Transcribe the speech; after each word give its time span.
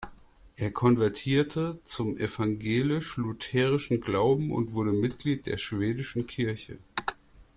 Er 0.55 0.71
konvertierte 0.71 1.79
zum 1.83 2.17
evangelisch-lutherischen 2.17 4.01
Glauben 4.01 4.51
und 4.51 4.71
wurde 4.73 4.93
Mitglied 4.93 5.45
der 5.45 5.57
Schwedischen 5.57 6.25
Kirche. 6.25 6.79